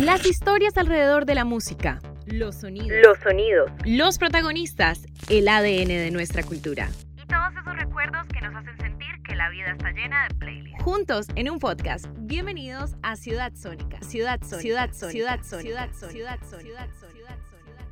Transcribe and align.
Las 0.00 0.24
historias 0.26 0.76
alrededor 0.76 1.26
de 1.26 1.34
la 1.34 1.44
música, 1.44 1.98
los 2.24 2.54
sonidos, 2.54 2.98
los 3.04 3.18
sonidos, 3.18 3.68
los 3.84 4.16
protagonistas, 4.16 5.00
el 5.28 5.48
ADN 5.48 5.88
de 5.88 6.12
nuestra 6.12 6.44
cultura. 6.44 6.88
Y 7.16 7.26
todos 7.26 7.50
esos 7.60 7.76
recuerdos 7.76 8.24
que 8.28 8.40
nos 8.40 8.54
hacen 8.54 8.78
sentir 8.78 9.08
que 9.26 9.34
la 9.34 9.50
vida 9.50 9.72
está 9.72 9.90
llena 9.90 10.28
de 10.28 10.36
playlists. 10.36 10.84
Juntos 10.84 11.26
en 11.34 11.50
un 11.50 11.58
podcast. 11.58 12.06
Bienvenidos 12.16 12.92
a 13.02 13.16
Ciudad 13.16 13.52
Sónica. 13.56 14.00
Ciudad 14.02 14.38
Sónica. 14.40 14.60
Ciudad 14.60 14.90
Sónica. 14.92 15.10
Ciudad 15.10 15.40
Sónica. 15.42 15.62
Ciudad 15.62 15.90
Sónica. 15.98 16.12
Ciudad 16.12 16.38
Sónica. 16.48 17.16
Ciudad 17.16 17.38
Sónica. 17.50 17.84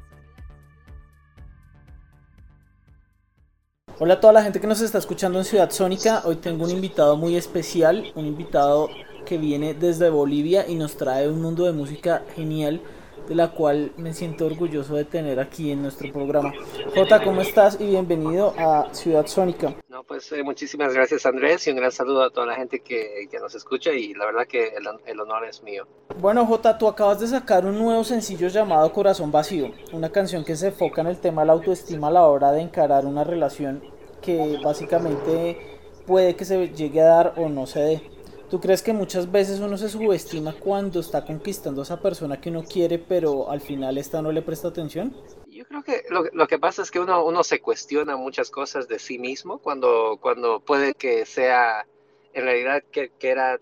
Hola 3.98 4.14
a 4.14 4.20
toda 4.20 4.32
la 4.32 4.43
gente 4.45 4.61
que 4.61 4.66
nos 4.68 4.80
está 4.80 4.98
escuchando 4.98 5.41
en 5.41 5.45
Ciudad 5.45 5.70
Sónica. 5.70 6.23
Hoy 6.25 6.36
tengo 6.36 6.66
un 6.66 6.70
invitado 6.70 7.16
muy 7.16 7.34
especial, 7.36 8.12
un 8.14 8.27
invitado 8.27 8.91
que 9.27 9.36
viene 9.36 9.74
desde 9.74 10.08
Bolivia 10.08 10.66
y 10.66 10.77
nos 10.77 10.96
trae 10.96 11.29
un 11.29 11.42
mundo 11.42 11.66
de 11.66 11.72
música 11.72 12.24
genial 12.34 12.80
de 13.28 13.34
la 13.34 13.51
cual 13.51 13.92
me 13.96 14.14
siento 14.14 14.46
orgulloso 14.46 14.95
de 14.95 15.05
tener 15.05 15.41
aquí 15.41 15.73
en 15.73 15.82
nuestro 15.82 16.12
programa. 16.12 16.52
Jota, 16.95 17.23
¿cómo 17.23 17.41
estás? 17.41 17.78
Y 17.80 17.87
bienvenido 17.87 18.54
a 18.56 18.88
Ciudad 18.92 19.27
Sónica. 19.27 19.74
No, 19.88 20.04
pues 20.04 20.30
eh, 20.32 20.42
muchísimas 20.45 20.95
gracias 20.95 21.27
Andrés 21.27 21.66
y 21.66 21.70
un 21.70 21.77
gran 21.77 21.91
saludo 21.91 22.23
a 22.23 22.30
toda 22.30 22.46
la 22.46 22.54
gente 22.54 22.80
que, 22.80 23.27
que 23.30 23.38
nos 23.38 23.54
escucha 23.54 23.92
y 23.92 24.15
la 24.15 24.27
verdad 24.27 24.46
que 24.46 24.68
el, 24.68 24.87
el, 25.04 25.20
honor 25.20 25.45
es 25.45 25.62
mío. 25.62 25.87
Bueno 26.20 26.46
Jota, 26.46 26.79
tú 26.79 26.87
acabas 26.87 27.18
de 27.18 27.27
sacar 27.27 27.66
un 27.66 27.77
nuevo 27.77 28.04
sencillo 28.04 28.48
llamado 28.48 28.93
Corazón 28.93 29.32
Vacío, 29.32 29.73
una 29.93 30.12
canción 30.12 30.45
que 30.45 30.54
se 30.54 30.68
enfoca 30.68 31.01
en 31.01 31.09
el 31.09 31.18
tema 31.18 31.43
de 31.43 31.46
la 31.48 31.54
autoestima 31.54 32.09
a 32.09 32.12
la 32.12 32.27
hora 32.27 32.52
de 32.52 32.60
encarar 32.60 33.04
una 33.06 33.24
relación 33.24 33.82
que 34.23 34.59
básicamente 34.62 35.59
puede 36.06 36.37
que 36.37 36.45
se 36.45 36.68
llegue 36.68 37.01
a 37.01 37.06
dar 37.06 37.34
o 37.37 37.48
no 37.48 37.66
se 37.66 37.80
dé. 37.80 38.16
¿Tú 38.50 38.60
crees 38.60 38.80
que 38.80 38.92
muchas 38.92 39.32
veces 39.32 39.59
uno 39.59 39.77
se 39.77 39.88
subestima 39.88 40.54
cuando 40.54 41.00
está 41.00 41.24
conquistando 41.24 41.80
a 41.80 41.84
esa 41.84 42.00
persona 42.00 42.41
que 42.41 42.50
uno 42.50 42.62
quiere, 42.62 42.98
pero 42.98 43.50
al 43.50 43.60
final 43.60 43.98
esta 43.98 44.23
no 44.23 44.30
le 44.30 44.41
presta 44.41 44.68
atención? 44.68 45.16
Yo 45.48 45.65
creo 45.65 45.82
que 45.82 46.04
lo, 46.10 46.24
lo 46.32 46.46
que 46.46 46.59
pasa 46.59 46.82
es 46.82 46.93
que 46.93 47.01
uno, 47.01 47.43
se 47.43 47.60
cuestiona 47.60 48.16
muchas 48.16 48.51
cosas 48.51 48.87
de 48.87 49.01
sí 49.01 49.18
mismo 49.18 49.59
cuando, 49.59 50.18
cuando 50.21 50.60
puede 50.60 50.95
que 50.95 51.26
sea 51.26 51.87
en 52.34 52.45
realidad 52.45 52.84
que, 52.93 53.10
era, 53.21 53.59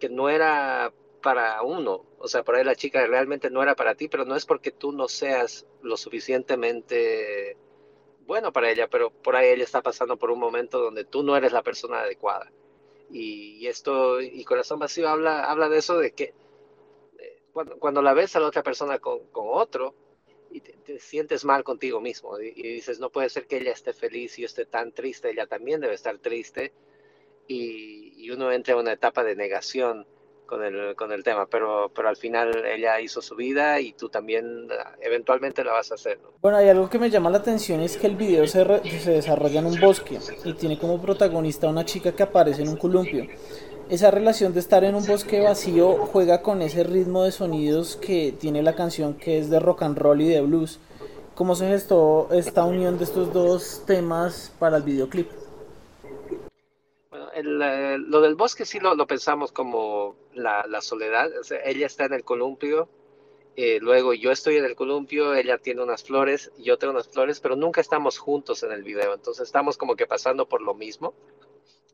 que 0.00 0.08
no 0.08 0.30
era 0.30 0.94
para 1.22 1.60
uno. 1.62 2.06
O 2.18 2.26
sea, 2.26 2.42
para 2.42 2.64
la 2.64 2.74
chica 2.74 3.06
realmente 3.06 3.50
no 3.50 3.62
era 3.62 3.74
para 3.74 3.96
ti, 3.96 4.08
pero 4.08 4.24
no 4.24 4.34
es 4.34 4.46
porque 4.46 4.70
tú 4.70 4.92
no 4.92 5.08
seas 5.08 5.66
lo 5.82 5.98
suficientemente 5.98 7.58
bueno 8.26 8.50
para 8.50 8.70
ella, 8.70 8.88
pero 8.88 9.10
por 9.10 9.36
ahí 9.36 9.48
ella 9.48 9.64
está 9.64 9.82
pasando 9.82 10.16
por 10.16 10.30
un 10.30 10.38
momento 10.38 10.78
donde 10.78 11.04
tú 11.04 11.22
no 11.22 11.36
eres 11.36 11.52
la 11.52 11.62
persona 11.62 12.00
adecuada. 12.00 12.50
Y, 13.12 13.66
esto, 13.66 14.20
y 14.20 14.42
Corazón 14.44 14.78
Vacío 14.78 15.08
habla, 15.08 15.44
habla 15.44 15.68
de 15.68 15.78
eso, 15.78 15.98
de 15.98 16.12
que 16.12 16.32
eh, 17.18 17.42
cuando, 17.52 17.78
cuando, 17.78 18.00
la 18.00 18.14
ves 18.14 18.34
a 18.34 18.40
la 18.40 18.46
otra 18.46 18.62
persona 18.62 18.98
con, 18.98 19.26
con 19.26 19.46
otro, 19.50 19.94
y 20.50 20.60
te, 20.60 20.72
te, 20.72 20.98
sientes 20.98 21.44
mal 21.44 21.62
contigo 21.62 22.00
mismo, 22.00 22.40
y, 22.40 22.52
y, 22.56 22.74
dices, 22.74 23.00
no 23.00 23.10
puede 23.10 23.28
ser 23.28 23.46
que 23.46 23.58
ella 23.58 23.72
esté 23.72 23.92
feliz 23.92 24.38
y 24.38 24.42
yo 24.42 24.46
esté 24.46 24.64
tan 24.64 24.92
triste, 24.92 25.30
ella 25.30 25.46
también 25.46 25.80
debe 25.80 25.94
estar 25.94 26.18
triste, 26.18 26.72
y, 27.46 28.14
y 28.16 28.30
uno 28.30 28.50
entra 28.50 28.74
en 28.74 28.80
una 28.80 28.92
etapa 28.92 29.22
de 29.24 29.36
negación 29.36 30.06
con 30.52 30.62
el, 30.62 30.94
con 30.96 31.10
el 31.12 31.24
tema, 31.24 31.46
pero, 31.46 31.90
pero 31.94 32.10
al 32.10 32.16
final 32.16 32.66
ella 32.66 33.00
hizo 33.00 33.22
su 33.22 33.34
vida 33.34 33.80
y 33.80 33.94
tú 33.94 34.10
también 34.10 34.68
eventualmente 35.00 35.64
la 35.64 35.72
vas 35.72 35.90
a 35.90 35.94
hacer. 35.94 36.18
¿no? 36.22 36.28
Bueno, 36.42 36.58
hay 36.58 36.68
algo 36.68 36.90
que 36.90 36.98
me 36.98 37.08
llama 37.08 37.30
la 37.30 37.38
atención 37.38 37.80
es 37.80 37.96
que 37.96 38.06
el 38.06 38.16
video 38.16 38.46
se, 38.46 38.62
re, 38.62 38.82
se 39.00 39.12
desarrolla 39.12 39.60
en 39.60 39.66
un 39.66 39.80
bosque 39.80 40.18
y 40.44 40.52
tiene 40.52 40.78
como 40.78 41.00
protagonista 41.00 41.68
una 41.68 41.86
chica 41.86 42.12
que 42.12 42.22
aparece 42.22 42.60
en 42.60 42.68
un 42.68 42.76
columpio. 42.76 43.28
Esa 43.88 44.10
relación 44.10 44.52
de 44.52 44.60
estar 44.60 44.84
en 44.84 44.94
un 44.94 45.06
bosque 45.06 45.40
vacío 45.40 45.92
juega 46.12 46.42
con 46.42 46.60
ese 46.60 46.84
ritmo 46.84 47.22
de 47.22 47.32
sonidos 47.32 47.96
que 47.96 48.34
tiene 48.38 48.62
la 48.62 48.74
canción 48.74 49.14
que 49.14 49.38
es 49.38 49.48
de 49.48 49.58
rock 49.58 49.84
and 49.84 49.96
roll 49.96 50.20
y 50.20 50.28
de 50.28 50.42
blues. 50.42 50.78
¿Cómo 51.34 51.54
se 51.54 51.66
gestó 51.66 52.28
esta 52.30 52.66
unión 52.66 52.98
de 52.98 53.04
estos 53.04 53.32
dos 53.32 53.84
temas 53.86 54.52
para 54.58 54.76
el 54.76 54.82
videoclip? 54.82 55.30
El, 57.34 57.62
eh, 57.62 57.96
lo 57.96 58.20
del 58.20 58.34
bosque 58.34 58.66
sí 58.66 58.78
lo, 58.78 58.94
lo 58.94 59.06
pensamos 59.06 59.50
como 59.50 60.20
la, 60.34 60.80
soledad. 60.80 61.30
Ella 61.64 61.86
está 61.86 62.04
en 62.06 62.14
el 62.14 62.24
columpio, 62.24 62.88
eh, 63.56 63.78
luego 63.80 64.14
yo 64.14 64.30
estoy 64.30 64.56
en 64.56 64.64
el 64.64 64.74
columpio, 64.74 65.34
ella 65.34 65.58
tiene 65.58 65.82
unas 65.82 66.02
flores, 66.02 66.50
yo 66.58 66.78
tengo 66.78 66.92
unas 66.92 67.08
flores, 67.08 67.40
pero 67.40 67.56
nunca 67.56 67.80
estamos 67.80 68.18
juntos 68.18 68.62
en 68.62 68.72
el 68.72 68.82
video. 68.82 69.14
Entonces 69.14 69.46
estamos 69.46 69.76
como 69.76 69.96
que 69.96 70.06
pasando 70.06 70.48
por 70.48 70.62
lo 70.62 70.74
mismo, 70.74 71.14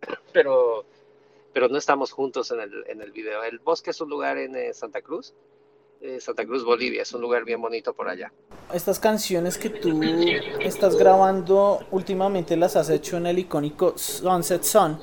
pero, 0.33 0.85
pero 1.53 1.69
no 1.69 1.79
estamos 1.79 2.13
juntos 2.13 2.51
en 2.51 2.61
el, 2.61 2.85
en 2.89 3.01
el 3.01 3.13
video. 3.13 3.43
El 3.43 3.59
bosque 3.59 3.91
es 3.91 4.01
un 4.01 4.11
lugar 4.11 4.39
en 4.39 4.57
eh, 4.57 4.73
Santa 4.73 5.03
Cruz. 5.03 5.35
Eh, 6.01 6.21
Santa 6.21 6.47
Cruz, 6.47 6.65
Bolivia, 6.65 7.03
es 7.03 7.13
un 7.13 7.21
lugar 7.21 7.45
bien 7.45 7.61
bonito 7.61 7.93
por 7.93 8.09
allá. 8.09 8.33
Estas 8.73 9.01
canciones 9.01 9.59
que 9.59 9.69
tú 9.69 10.01
estás 10.61 10.95
grabando 10.97 11.81
últimamente 11.91 12.57
las 12.57 12.77
has 12.77 12.89
hecho 12.89 13.17
en 13.17 13.27
el 13.27 13.41
icónico 13.41 13.99
Sunset 13.99 14.63
Sun 14.63 15.01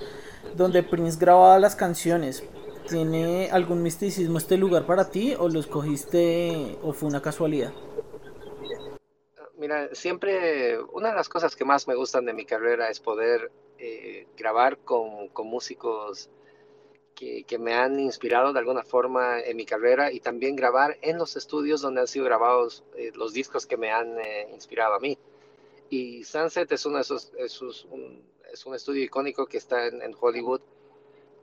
donde 0.56 0.84
Prince 0.84 1.18
grababa 1.20 1.60
las 1.60 1.76
canciones. 1.76 2.44
¿Tiene 2.88 3.50
algún 3.52 3.82
misticismo 3.82 4.38
este 4.38 4.58
lugar 4.58 4.86
para 4.86 5.10
ti 5.10 5.34
o 5.38 5.50
lo 5.50 5.60
escogiste 5.60 6.78
o 6.84 6.94
fue 6.94 7.10
una 7.10 7.22
casualidad? 7.22 7.74
Mira, 9.58 9.90
siempre 9.94 10.80
una 10.94 11.10
de 11.10 11.16
las 11.16 11.28
cosas 11.28 11.56
que 11.56 11.66
más 11.66 11.88
me 11.88 11.96
gustan 11.96 12.26
de 12.26 12.34
mi 12.34 12.46
carrera 12.46 12.90
es 12.90 13.00
poder 13.00 13.52
eh, 13.80 14.28
grabar 14.38 14.78
con, 14.78 15.30
con 15.30 15.48
músicos 15.48 16.30
que, 17.16 17.44
que, 17.46 17.58
me 17.58 17.74
han 17.74 18.00
inspirado 18.00 18.54
de 18.54 18.60
alguna 18.60 18.84
forma 18.84 19.40
en 19.40 19.58
mi 19.58 19.66
carrera 19.66 20.12
y 20.12 20.20
también 20.20 20.56
grabar 20.56 20.98
en 21.02 21.18
los 21.18 21.38
estudios 21.38 21.82
donde 21.82 22.02
han 22.02 22.08
sido 22.08 22.26
grabados 22.26 22.84
eh, 22.96 23.12
los 23.16 23.34
discos 23.34 23.66
que 23.66 23.78
me 23.78 23.92
han 23.92 24.20
eh, 24.20 24.50
inspirado 24.54 24.94
a 24.94 25.00
mí. 25.00 25.18
Y 25.90 26.24
Sunset 26.24 26.72
es 26.72 26.86
uno 26.86 26.98
de 26.98 27.02
esos, 27.02 27.32
esos 27.38 27.86
un, 27.86 28.22
es 28.52 28.66
un 28.66 28.76
estudio 28.76 29.04
icónico 29.04 29.48
que 29.48 29.58
está 29.58 29.88
en 29.88 30.16
Hollywood. 30.20 30.62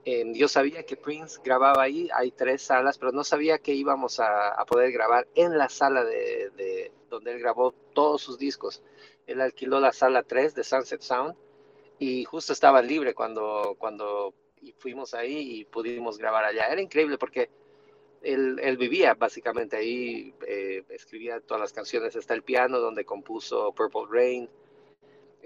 Yo 0.05 0.49
sabía 0.49 0.83
que 0.83 0.97
Prince 0.97 1.39
grababa 1.43 1.83
ahí, 1.83 2.09
hay 2.13 2.31
tres 2.31 2.61
salas, 2.63 2.97
pero 2.97 3.13
no 3.13 3.23
sabía 3.23 3.59
que 3.59 3.73
íbamos 3.73 4.19
a, 4.19 4.63
poder 4.67 4.91
grabar 4.91 5.27
en 5.35 5.57
la 5.57 5.69
sala 5.69 6.03
de, 6.03 6.51
de, 6.57 6.91
donde 7.09 7.31
él 7.31 7.39
grabó 7.39 7.71
todos 7.93 8.21
sus 8.21 8.37
discos. 8.37 8.83
Él 9.27 9.39
alquiló 9.39 9.79
la 9.79 9.93
sala 9.93 10.23
3 10.23 10.55
de 10.55 10.63
Sunset 10.63 11.01
Sound 11.01 11.35
y 11.99 12.25
justo 12.25 12.51
estaba 12.51 12.81
libre 12.81 13.13
cuando, 13.13 13.75
cuando 13.77 14.33
fuimos 14.77 15.13
ahí 15.13 15.59
y 15.59 15.65
pudimos 15.65 16.17
grabar 16.17 16.45
allá. 16.45 16.67
Era 16.67 16.81
increíble 16.81 17.17
porque 17.17 17.49
él, 18.21 18.59
él 18.61 18.77
vivía 18.77 19.13
básicamente 19.13 19.77
ahí, 19.77 20.33
eh, 20.47 20.83
escribía 20.89 21.39
todas 21.39 21.61
las 21.61 21.73
canciones. 21.73 22.15
Está 22.15 22.33
el 22.33 22.43
piano 22.43 22.79
donde 22.79 23.05
compuso 23.05 23.73
Purple 23.73 24.07
Rain. 24.09 24.49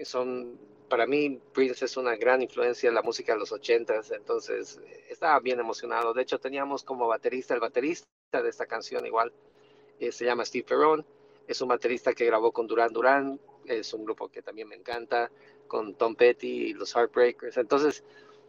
Son 0.02 0.58
para 0.88 1.06
mí 1.06 1.40
Prince 1.52 1.84
es 1.84 1.96
una 1.96 2.16
gran 2.16 2.42
influencia 2.42 2.88
en 2.88 2.94
la 2.94 3.02
música 3.02 3.34
de 3.34 3.38
los 3.38 3.52
ochentas, 3.52 4.10
entonces 4.10 4.80
estaba 5.08 5.38
bien 5.40 5.60
emocionado. 5.60 6.14
De 6.14 6.22
hecho, 6.22 6.38
teníamos 6.38 6.82
como 6.82 7.06
baterista, 7.06 7.54
el 7.54 7.60
baterista 7.60 8.06
de 8.32 8.48
esta 8.48 8.66
canción 8.66 9.06
igual, 9.06 9.32
eh, 10.00 10.12
se 10.12 10.24
llama 10.24 10.44
Steve 10.44 10.64
Perron, 10.66 11.04
es 11.46 11.60
un 11.60 11.68
baterista 11.68 12.12
que 12.12 12.26
grabó 12.26 12.52
con 12.52 12.66
Duran 12.66 12.92
Duran, 12.92 13.40
es 13.66 13.92
un 13.94 14.04
grupo 14.04 14.28
que 14.28 14.42
también 14.42 14.68
me 14.68 14.76
encanta, 14.76 15.30
con 15.66 15.94
Tom 15.94 16.14
Petty 16.14 16.68
y 16.68 16.74
los 16.74 16.94
Heartbreakers. 16.94 17.56
Entonces, 17.58 18.02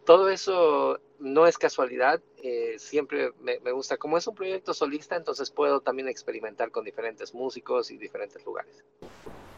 todo 0.06 0.30
eso 0.30 1.00
no 1.20 1.46
es 1.46 1.58
casualidad, 1.58 2.22
eh, 2.42 2.76
siempre 2.80 3.34
me 3.42 3.72
gusta, 3.72 3.98
como 3.98 4.18
es 4.18 4.26
un 4.28 4.36
proyecto 4.36 4.74
solista, 4.74 5.16
entonces 5.16 5.52
puedo 5.52 5.82
también 5.82 6.08
experimentar 6.08 6.72
con 6.72 6.86
diferentes 6.86 7.34
músicos 7.34 7.92
y 7.92 7.98
diferentes 7.98 8.44
lugares. 8.46 8.84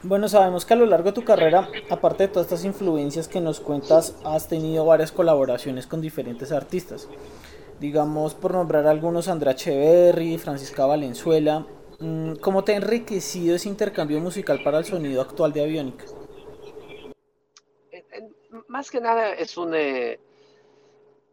Bueno, 0.03 0.27
sabemos 0.27 0.65
que 0.65 0.73
a 0.73 0.77
lo 0.77 0.87
largo 0.87 1.09
de 1.09 1.13
tu 1.13 1.23
carrera, 1.23 1.69
aparte 1.91 2.23
de 2.23 2.29
todas 2.29 2.47
estas 2.47 2.65
influencias 2.65 3.27
que 3.27 3.39
nos 3.39 3.59
cuentas, 3.59 4.15
has 4.23 4.47
tenido 4.47 4.83
varias 4.83 5.11
colaboraciones 5.11 5.85
con 5.85 6.01
diferentes 6.01 6.51
artistas. 6.51 7.07
Digamos, 7.79 8.33
por 8.33 8.53
nombrar 8.53 8.87
algunos, 8.87 9.27
Andrea 9.27 9.53
Echeverry, 9.53 10.39
Francisca 10.39 10.87
Valenzuela. 10.87 11.67
¿Cómo 12.41 12.63
te 12.63 12.73
ha 12.73 12.77
enriquecido 12.77 13.55
ese 13.55 13.69
intercambio 13.69 14.19
musical 14.19 14.61
para 14.63 14.79
el 14.79 14.85
sonido 14.85 15.21
actual 15.21 15.53
de 15.53 15.63
Aviónica? 15.63 16.05
Más 18.67 18.89
que 18.89 18.99
nada 18.99 19.33
es 19.33 19.55
un... 19.55 19.75
Eh 19.75 20.19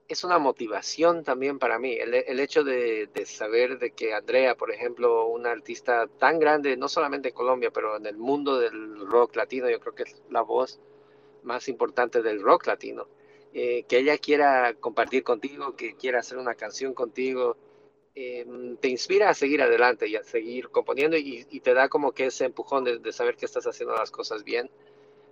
es 0.09 0.25
una 0.25 0.39
motivación 0.39 1.23
también 1.23 1.59
para 1.59 1.79
mí. 1.79 1.93
El, 1.93 2.15
el 2.15 2.41
hecho 2.41 2.65
de, 2.65 3.09
de, 3.13 3.27
saber 3.27 3.79
de 3.79 3.91
que 3.91 4.15
Andrea, 4.15 4.55
por 4.57 4.71
ejemplo, 4.71 5.27
una 5.27 5.51
artista 5.51 6.07
tan 6.19 6.39
grande, 6.39 6.77
no 6.79 6.89
solamente 6.89 7.29
en 7.29 7.35
Colombia, 7.35 7.71
pero 7.71 7.97
en 7.97 8.07
el 8.07 8.17
mundo 8.17 8.59
del 8.59 9.07
rock 9.07 9.37
latino, 9.37 9.69
yo 9.69 9.79
creo 9.81 9.95
que 9.95 10.05
es 10.05 10.23
la 10.31 10.41
voz 10.41 10.81
más 11.43 11.69
importante 11.69 12.23
del 12.23 12.43
rock 12.43 12.67
latino, 12.67 13.07
eh, 13.53 13.85
que 13.85 13.99
ella 13.99 14.17
quiera 14.17 14.75
compartir 14.75 15.23
contigo, 15.23 15.77
que 15.77 15.95
quiera 15.95 16.21
hacer 16.21 16.39
una 16.39 16.55
canción 16.55 16.95
contigo, 16.95 17.57
eh, 18.15 18.47
te 18.81 18.89
inspira 18.89 19.29
a 19.29 19.35
seguir 19.35 19.63
adelante 19.63 20.09
y 20.09 20.17
a 20.17 20.25
seguir 20.25 20.71
componiendo 20.71 21.17
y, 21.19 21.47
y 21.51 21.61
te 21.61 21.75
da 21.75 21.89
como 21.89 22.13
que 22.13 22.27
ese 22.27 22.47
empujón 22.47 22.83
de, 22.85 22.99
de, 22.99 23.13
saber 23.13 23.37
que 23.37 23.47
estás 23.47 23.67
haciendo 23.67 23.95
las 23.95 24.11
cosas 24.11 24.43
bien. 24.43 24.71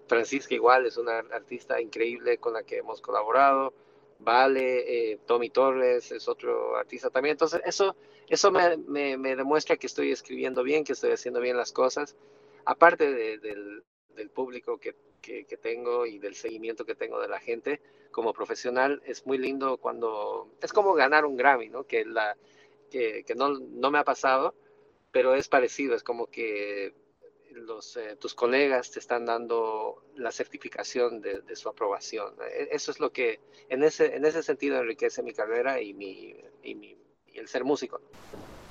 Francisca 0.06 0.54
igual 0.54 0.86
es 0.86 0.98
una 0.98 1.18
artista 1.18 1.80
increíble 1.80 2.38
con 2.38 2.52
la 2.52 2.62
que 2.62 2.76
hemos 2.78 3.00
colaborado 3.00 3.72
Vale, 4.18 5.12
eh, 5.12 5.18
Tommy 5.26 5.50
Torres 5.50 6.10
es 6.10 6.28
otro 6.28 6.76
artista 6.76 7.10
también. 7.10 7.32
Entonces, 7.32 7.60
eso, 7.64 7.96
eso 8.28 8.50
me, 8.50 8.76
me, 9.16 9.36
demuestra 9.36 9.76
que 9.76 9.86
estoy 9.86 10.10
escribiendo 10.10 10.62
bien, 10.62 10.84
que 10.84 10.92
estoy 10.92 11.12
haciendo 11.12 11.40
bien 11.40 11.56
las 11.56 11.72
cosas. 11.72 12.16
Aparte 12.64 13.12
del, 13.12 13.82
del, 14.14 14.30
público 14.30 14.78
que, 14.78 14.94
que, 15.20 15.56
tengo 15.56 16.06
y 16.06 16.18
del 16.18 16.34
seguimiento 16.34 16.84
que 16.84 16.94
tengo 16.94 17.20
de 17.20 17.28
la 17.28 17.38
gente 17.38 17.80
como 18.10 18.32
profesional, 18.32 19.02
es 19.04 19.26
muy 19.26 19.38
lindo 19.38 19.76
cuando 19.76 20.50
es 20.62 20.72
como 20.72 20.94
ganar 20.94 21.24
un 21.26 21.36
Grammy, 21.36 21.68
¿no? 21.68 21.84
Que, 21.84 22.04
la, 22.04 22.36
que, 22.90 23.24
que 23.24 23.34
no, 23.34 23.50
no 23.50 23.90
me 23.90 23.98
ha 23.98 24.04
pasado, 24.04 24.54
pero 25.12 25.34
es 25.34 25.48
parecido, 25.48 25.94
es 25.94 26.02
como 26.02 26.26
que 26.26 26.94
los, 27.56 27.96
eh, 27.96 28.16
tus 28.18 28.34
colegas 28.34 28.90
te 28.90 28.98
están 28.98 29.24
dando 29.24 30.02
la 30.16 30.30
certificación 30.30 31.20
de, 31.20 31.42
su 31.56 31.68
aprobación. 31.68 32.34
E, 32.40 32.68
eso 32.72 32.90
es 32.90 33.00
lo 33.00 33.12
que 33.12 33.40
en 33.68 33.82
ese, 33.82 34.14
en 34.14 34.24
ese 34.24 34.42
sentido 34.42 34.78
enriquece 34.78 35.22
mi 35.22 35.32
carrera 35.32 35.80
y, 35.80 35.94
mi, 35.94 36.36
y, 36.62 36.74
mi, 36.74 36.96
y 37.26 37.38
el 37.38 37.48
ser 37.48 37.64
músico. 37.64 38.00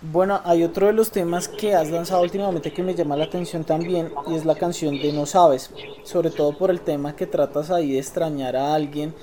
Bueno, 0.02 0.42
hay 0.44 0.64
otro 0.64 0.88
de 0.88 0.94
los 0.94 1.10
temas 1.10 1.48
que 1.48 1.74
has 1.74 1.90
lanzado 1.90 2.22
últimamente 2.22 2.72
que 2.72 2.84
me 2.84 2.94
llama 2.94 3.16
la 3.16 3.26
atención 3.26 3.64
también 3.64 4.12
y 4.28 4.36
es 4.36 4.46
la 4.46 4.56
canción 4.56 5.00
de 5.00 5.12
No 5.12 5.26
Sabes, 5.26 5.72
sobre 6.04 6.30
todo 6.30 6.56
por 6.58 6.70
el 6.70 6.82
tema 6.82 7.16
que 7.16 7.26
tratas 7.26 7.72
ahí 7.72 7.94
de 7.94 8.00
extrañar 8.00 8.56
a 8.56 8.76
alguien 8.76 9.16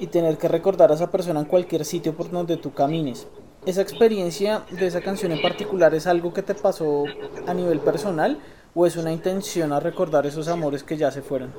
y 0.00 0.06
tener 0.06 0.38
que 0.38 0.48
recordar 0.48 0.90
a 0.90 0.94
esa 0.94 1.10
persona 1.10 1.40
en 1.40 1.46
cualquier 1.46 1.84
sitio 1.84 2.16
por 2.16 2.30
donde 2.30 2.56
tú 2.56 2.72
camines. 2.72 3.26
¿Esa 3.66 3.82
experiencia 3.82 4.64
de 4.70 4.86
esa 4.86 5.00
canción 5.00 5.32
en 5.32 5.42
particular 5.42 5.94
es 5.94 6.06
algo 6.06 6.32
que 6.32 6.42
te 6.42 6.54
pasó 6.54 7.04
a 7.46 7.54
nivel 7.54 7.80
personal 7.80 8.38
o 8.74 8.86
es 8.86 8.96
una 8.96 9.12
intención 9.12 9.72
a 9.72 9.80
recordar 9.80 10.26
esos 10.26 10.48
amores 10.48 10.82
que 10.82 10.96
ya 10.96 11.10
se 11.10 11.22
fueron? 11.22 11.54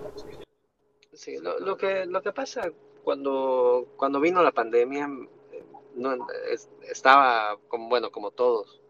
Sí, 1.13 1.37
lo, 1.39 1.77
que, 1.77 2.05
lo 2.05 2.21
que 2.21 2.33
pasa 2.33 2.69
cuando, 3.03 3.93
cuando 3.95 4.19
vino 4.19 4.43
la 4.43 4.51
pandemia, 4.51 5.07
no, 5.95 6.27
estaba 6.89 7.57
como, 7.67 7.87
bueno, 7.87 8.11
como 8.11 8.31
todos. 8.31 8.81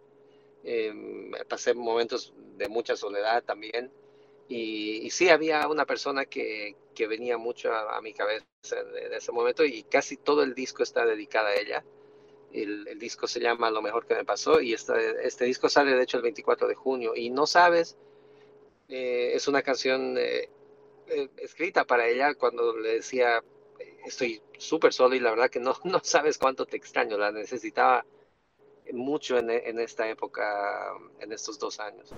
Em, 0.63 1.31
pasé 1.47 1.75
momentos 1.75 2.33
de 2.57 2.67
mucha 2.67 2.95
soledad 2.95 3.43
también. 3.43 3.91
Y, 4.47 5.09
sí, 5.11 5.29
había 5.29 5.67
una 5.67 5.85
persona 5.85 6.25
que, 6.25 6.75
que 6.95 7.07
venía 7.07 7.37
mucho 7.37 7.71
a, 7.73 8.01
mi 8.01 8.13
cabeza 8.13 8.45
en, 8.71 9.13
ese 9.13 9.31
momento 9.31 9.63
y 9.63 9.83
casi 9.83 10.17
todo 10.17 10.43
el 10.43 10.55
disco 10.55 10.81
está 10.81 11.05
dedicado 11.05 11.47
a 11.47 11.55
ella. 11.55 11.83
El, 12.51 12.87
el, 12.87 12.97
disco 12.99 13.27
se 13.27 13.39
llama 13.39 13.69
Lo 13.69 13.81
mejor 13.81 14.05
que 14.07 14.15
me 14.15 14.23
pasó 14.23 14.61
y 14.61 14.73
este, 14.73 15.27
este 15.27 15.45
disco 15.45 15.67
sale 15.67 15.93
de 15.93 16.03
hecho 16.03 16.17
el 16.17 16.23
24 16.23 16.67
de 16.67 16.75
junio 16.75 17.13
y 17.15 17.29
no 17.29 17.47
sabes 17.47 17.97
eh, 18.87 19.31
es 19.33 19.47
una 19.47 19.61
canción 19.61 20.15
eh, 20.17 20.49
eh, 21.07 21.29
escrita 21.37 21.85
para 21.85 22.07
ella 22.07 22.35
cuando 22.35 22.77
le 22.77 22.95
decía, 22.95 23.43
estoy 24.05 24.41
súper 24.57 24.93
solo 24.93 25.15
y 25.15 25.19
la 25.19 25.31
verdad 25.31 25.49
que 25.49 25.59
no, 25.59 25.75
no 25.83 25.99
sabes 26.03 26.37
cuánto 26.37 26.65
te 26.65 26.77
extraño, 26.77 27.17
la 27.17 27.31
necesitaba 27.31 28.05
mucho 28.93 29.37
en, 29.39 29.49
en, 29.49 29.79
esta 29.79 30.07
época, 30.07 30.43
en 31.19 31.31
estos 31.31 31.57
dos 31.57 31.79
años. 31.79 32.11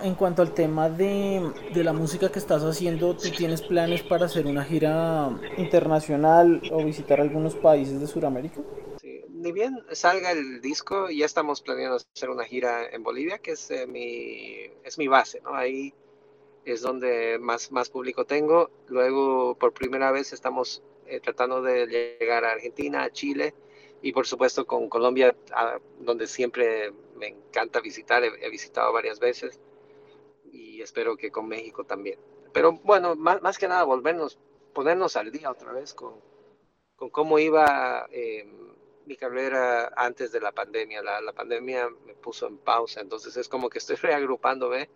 En 0.00 0.14
cuanto 0.14 0.42
al 0.42 0.54
tema 0.54 0.88
de, 0.88 1.52
de, 1.74 1.82
la 1.82 1.92
música 1.92 2.30
que 2.30 2.38
estás 2.38 2.62
haciendo, 2.62 3.16
¿tú 3.16 3.30
tienes 3.30 3.62
planes 3.62 4.04
para 4.04 4.26
hacer 4.26 4.46
una 4.46 4.62
gira 4.62 5.28
internacional 5.56 6.62
o 6.70 6.84
visitar 6.84 7.20
algunos 7.20 7.56
países 7.56 8.00
de 8.00 8.06
Sudamérica? 8.06 8.60
Ni 9.38 9.52
bien 9.52 9.84
salga 9.92 10.32
el 10.32 10.60
disco, 10.60 11.10
ya 11.10 11.24
estamos 11.24 11.62
planeando 11.62 11.96
hacer 11.96 12.30
una 12.30 12.44
gira 12.44 12.88
en 12.90 13.02
Bolivia, 13.02 13.38
que 13.38 13.52
es, 13.52 13.70
eh, 13.70 13.86
mi, 13.86 14.70
es 14.82 14.98
mi 14.98 15.06
base, 15.06 15.40
¿no? 15.40 15.54
Ahí 15.54 15.94
es 16.64 16.82
donde 16.82 17.38
más, 17.38 17.70
más 17.70 17.88
público 17.88 18.24
tengo. 18.24 18.70
Luego, 18.88 19.54
por 19.56 19.72
primera 19.72 20.10
vez, 20.10 20.32
estamos 20.32 20.82
eh, 21.06 21.20
tratando 21.20 21.62
de 21.62 21.86
llegar 21.86 22.44
a 22.44 22.52
Argentina, 22.52 23.04
a 23.04 23.10
Chile 23.10 23.54
y, 24.02 24.12
por 24.12 24.26
supuesto, 24.26 24.66
con 24.66 24.88
Colombia, 24.88 25.34
donde 26.00 26.26
siempre 26.26 26.92
me 27.16 27.28
encanta 27.28 27.80
visitar. 27.80 28.24
He, 28.24 28.50
visitado 28.50 28.92
varias 28.92 29.20
veces 29.20 29.60
y 30.52 30.82
espero 30.82 31.16
que 31.16 31.30
con 31.30 31.46
México 31.46 31.84
también. 31.84 32.18
Pero 32.52 32.72
bueno, 32.82 33.14
más, 33.14 33.40
más 33.40 33.56
que 33.56 33.68
nada, 33.68 33.84
volvernos, 33.84 34.38
ponernos 34.74 35.16
al 35.16 35.30
día 35.30 35.50
otra 35.50 35.72
vez 35.72 35.94
con, 35.94 36.14
con 36.96 37.10
cómo 37.10 37.38
iba. 37.38 38.08
Eh, 38.10 38.46
mi 39.08 39.16
carrera 39.16 39.92
antes 39.96 40.30
de 40.30 40.40
la 40.40 40.52
pandemia. 40.52 41.02
La, 41.02 41.20
la, 41.20 41.32
pandemia 41.32 41.88
me 42.06 42.14
puso 42.14 42.46
en 42.46 42.58
pausa, 42.58 43.00
entonces 43.00 43.36
es 43.36 43.48
como 43.48 43.68
que 43.68 43.78
estoy 43.78 43.96
reagrupándome 44.02 44.88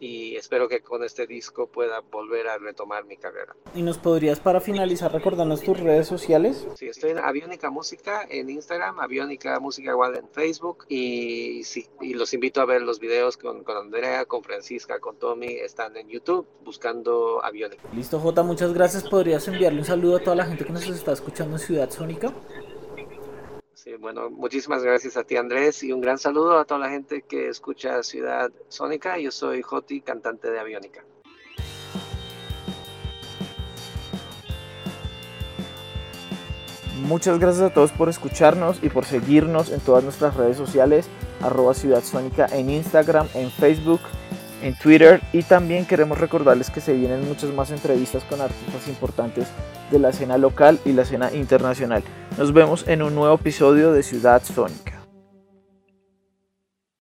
y 0.00 0.36
espero 0.36 0.68
que 0.68 0.80
con 0.80 1.02
este 1.02 1.26
disco 1.26 1.66
pueda 1.66 2.00
volver 2.00 2.48
a 2.48 2.58
retomar 2.58 3.04
mi 3.04 3.16
carrera. 3.16 3.54
¿Y 3.74 3.82
nos 3.82 3.98
podrías 3.98 4.38
para 4.40 4.60
finalizar 4.60 5.12
recordarnos 5.12 5.62
tus 5.62 5.78
redes 5.78 6.06
sociales? 6.06 6.66
Sí, 6.76 6.86
estoy 6.86 7.10
en 7.10 7.18
Aviónica 7.18 7.70
Música 7.70 8.24
en 8.28 8.48
Instagram, 8.50 9.00
Aviónica 9.00 9.58
Música 9.58 9.90
igual 9.90 10.16
en 10.16 10.28
Facebook 10.28 10.84
y, 10.88 11.64
sí, 11.64 11.88
y 12.00 12.14
los 12.14 12.32
invito 12.32 12.60
a 12.60 12.64
ver 12.64 12.82
los 12.82 13.00
videos 13.00 13.36
con, 13.36 13.64
con 13.64 13.76
Andrea, 13.76 14.24
con 14.24 14.42
Francisca, 14.42 15.00
con 15.00 15.16
Tommy, 15.18 15.54
están 15.54 15.96
en 15.96 16.08
YouTube 16.08 16.46
buscando 16.64 17.44
Aviónica. 17.44 17.82
Listo 17.92 18.20
Jota, 18.20 18.42
muchas 18.42 18.72
gracias. 18.72 19.08
¿Podrías 19.08 19.48
enviarle 19.48 19.80
un 19.80 19.86
saludo 19.86 20.16
a 20.16 20.20
toda 20.20 20.36
la 20.36 20.46
gente 20.46 20.64
que 20.64 20.72
nos 20.72 20.86
está 20.86 21.12
escuchando 21.12 21.56
en 21.56 21.60
Ciudad 21.60 21.90
Sónica? 21.90 22.32
Bueno, 23.96 24.30
muchísimas 24.30 24.82
gracias 24.82 25.16
a 25.16 25.24
ti 25.24 25.36
Andrés 25.36 25.82
y 25.82 25.92
un 25.92 26.00
gran 26.00 26.18
saludo 26.18 26.58
a 26.58 26.64
toda 26.64 26.80
la 26.80 26.90
gente 26.90 27.22
que 27.22 27.48
escucha 27.48 28.02
Ciudad 28.02 28.50
Sónica. 28.68 29.18
Yo 29.18 29.30
soy 29.30 29.62
Joti, 29.62 30.00
cantante 30.00 30.50
de 30.50 30.58
Aviónica. 30.58 31.04
Muchas 37.02 37.38
gracias 37.38 37.70
a 37.70 37.72
todos 37.72 37.92
por 37.92 38.08
escucharnos 38.08 38.82
y 38.82 38.90
por 38.90 39.04
seguirnos 39.04 39.70
en 39.70 39.80
todas 39.80 40.04
nuestras 40.04 40.36
redes 40.36 40.56
sociales, 40.56 41.08
arroba 41.40 41.72
Ciudad 41.72 42.02
Sónica 42.02 42.46
en 42.52 42.68
Instagram, 42.68 43.28
en 43.34 43.50
Facebook, 43.50 44.00
en 44.62 44.76
Twitter 44.76 45.22
y 45.32 45.42
también 45.44 45.86
queremos 45.86 46.18
recordarles 46.18 46.70
que 46.70 46.80
se 46.80 46.92
vienen 46.92 47.26
muchas 47.26 47.54
más 47.54 47.70
entrevistas 47.70 48.24
con 48.24 48.40
artistas 48.40 48.88
importantes 48.88 49.48
de 49.90 49.98
la 49.98 50.10
escena 50.10 50.36
local 50.36 50.80
y 50.84 50.92
la 50.92 51.02
escena 51.02 51.32
internacional. 51.32 52.02
Nos 52.38 52.52
vemos 52.52 52.86
en 52.86 53.02
un 53.02 53.16
nuevo 53.16 53.34
episodio 53.34 53.90
de 53.90 54.04
Ciudad 54.04 54.40
Sónica. 54.44 54.87